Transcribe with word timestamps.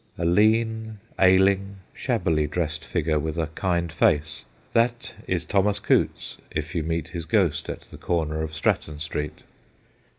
A 0.17 0.25
lean, 0.25 0.97
ailing, 1.19 1.75
shabbily 1.93 2.47
dressed 2.47 2.83
figure 2.83 3.19
with 3.19 3.37
a 3.37 3.51
kind 3.53 3.91
face 3.91 4.45
that 4.73 5.13
is 5.27 5.45
Thomas 5.45 5.79
Coutts 5.79 6.37
if 6.49 6.73
you 6.73 6.81
meet 6.81 7.09
his 7.09 7.25
ghost 7.25 7.69
at 7.69 7.81
the 7.81 7.97
corner 7.97 8.41
of 8.41 8.51
Stratton 8.51 8.97
Street. 8.97 9.43